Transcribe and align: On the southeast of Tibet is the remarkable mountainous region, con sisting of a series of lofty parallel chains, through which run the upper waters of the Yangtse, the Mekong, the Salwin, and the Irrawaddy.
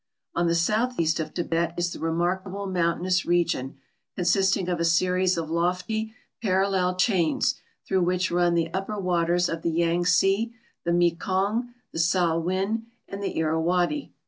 On 0.33 0.47
the 0.47 0.55
southeast 0.55 1.19
of 1.19 1.31
Tibet 1.31 1.75
is 1.77 1.91
the 1.93 1.99
remarkable 1.99 2.65
mountainous 2.65 3.23
region, 3.23 3.77
con 4.15 4.25
sisting 4.25 4.67
of 4.67 4.79
a 4.79 4.83
series 4.83 5.37
of 5.37 5.51
lofty 5.51 6.15
parallel 6.41 6.95
chains, 6.95 7.61
through 7.85 8.01
which 8.01 8.31
run 8.31 8.55
the 8.55 8.73
upper 8.73 8.97
waters 8.99 9.47
of 9.47 9.61
the 9.61 9.69
Yangtse, 9.69 10.49
the 10.85 10.91
Mekong, 10.91 11.75
the 11.91 11.99
Salwin, 11.99 12.87
and 13.07 13.21
the 13.21 13.37
Irrawaddy. 13.37 14.11